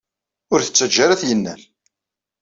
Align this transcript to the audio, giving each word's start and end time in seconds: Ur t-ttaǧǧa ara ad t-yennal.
Ur 0.53 0.59
t-ttaǧǧa 0.61 0.99
ara 1.03 1.13
ad 1.15 1.19
t-yennal. 1.21 1.61